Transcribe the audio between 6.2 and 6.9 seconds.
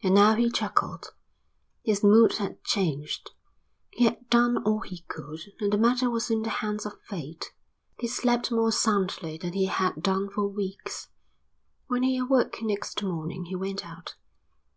in the hands